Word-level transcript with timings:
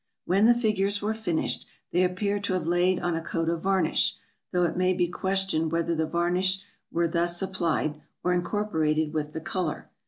When 0.25 0.47
the 0.47 0.55
figures 0.55 0.99
were 0.99 1.13
finished, 1.13 1.67
they 1.91 2.03
appear 2.03 2.39
to 2.39 2.53
have 2.53 2.65
laid 2.65 2.99
on 3.01 3.15
a 3.15 3.21
coat 3.21 3.49
of 3.49 3.61
varnish; 3.61 4.15
though 4.51 4.63
it 4.63 4.75
may 4.75 4.93
be 4.93 5.07
questioned 5.07 5.71
whether 5.71 5.93
the 5.93 6.07
varnish 6.07 6.63
were 6.91 7.07
thus 7.07 7.39
applied, 7.39 8.01
or 8.23 8.33
incorporated 8.33 9.13
with 9.13 9.33
the 9.33 9.41
color. 9.41 9.91